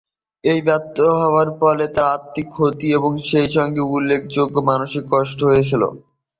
এটি 0.43 0.61
ব্যর্থ 0.67 0.97
হওয়ার 1.19 1.49
ফলে 1.59 1.85
তার 1.95 2.07
আর্থিক 2.15 2.47
ক্ষতি 2.51 2.87
ও 2.97 3.27
সেইসঙ্গে 3.29 3.81
উল্লেখযোগ্য 3.89 4.55
মানসিক 4.69 5.03
কষ্ট 5.13 5.39
হয়েছিল। 5.49 5.83